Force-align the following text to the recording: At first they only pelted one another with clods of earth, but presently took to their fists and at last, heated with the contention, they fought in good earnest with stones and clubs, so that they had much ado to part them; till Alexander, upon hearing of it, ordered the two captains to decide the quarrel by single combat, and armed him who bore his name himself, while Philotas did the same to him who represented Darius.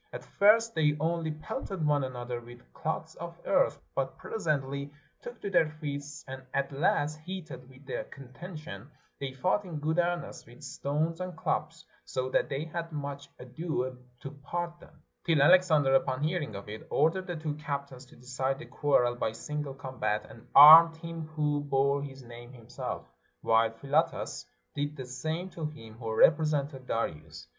At 0.11 0.25
first 0.25 0.73
they 0.73 0.97
only 0.99 1.29
pelted 1.29 1.85
one 1.85 2.03
another 2.03 2.41
with 2.41 2.73
clods 2.73 3.13
of 3.17 3.39
earth, 3.45 3.79
but 3.93 4.17
presently 4.17 4.89
took 5.21 5.39
to 5.41 5.51
their 5.51 5.69
fists 5.79 6.25
and 6.27 6.41
at 6.55 6.71
last, 6.71 7.19
heated 7.19 7.69
with 7.69 7.85
the 7.85 8.07
contention, 8.09 8.89
they 9.19 9.31
fought 9.31 9.63
in 9.63 9.77
good 9.77 9.99
earnest 9.99 10.47
with 10.47 10.63
stones 10.63 11.21
and 11.21 11.37
clubs, 11.37 11.85
so 12.03 12.29
that 12.31 12.49
they 12.49 12.65
had 12.65 12.91
much 12.91 13.29
ado 13.37 13.95
to 14.21 14.31
part 14.31 14.79
them; 14.79 15.03
till 15.23 15.39
Alexander, 15.39 15.93
upon 15.93 16.23
hearing 16.23 16.55
of 16.55 16.67
it, 16.67 16.87
ordered 16.89 17.27
the 17.27 17.35
two 17.35 17.53
captains 17.57 18.07
to 18.07 18.15
decide 18.15 18.57
the 18.57 18.65
quarrel 18.65 19.15
by 19.15 19.31
single 19.31 19.75
combat, 19.75 20.25
and 20.27 20.47
armed 20.55 20.97
him 20.97 21.27
who 21.27 21.61
bore 21.63 22.01
his 22.01 22.23
name 22.23 22.51
himself, 22.53 23.07
while 23.41 23.69
Philotas 23.69 24.47
did 24.73 24.95
the 24.97 25.05
same 25.05 25.47
to 25.51 25.67
him 25.67 25.93
who 25.99 26.11
represented 26.17 26.87
Darius. 26.87 27.47